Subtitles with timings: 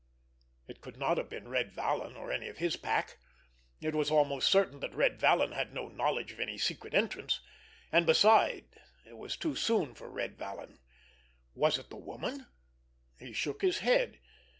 [0.67, 3.19] It could not have been Red Vallon, or any of his pack.
[3.81, 7.39] It was almost certain that Red Vallon had no knowledge of any secret entrance,
[7.91, 8.73] and besides
[9.05, 10.79] it was too soon for Red Vallon.
[11.53, 12.47] Was it the woman?
[13.19, 14.19] He shook his head.